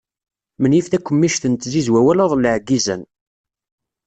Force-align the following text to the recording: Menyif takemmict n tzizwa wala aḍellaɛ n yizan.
Menyif 0.61 0.85
takemmict 0.91 1.43
n 1.47 1.53
tzizwa 1.55 1.99
wala 2.05 2.23
aḍellaɛ 2.25 2.57
n 2.61 2.65
yizan. 2.67 3.01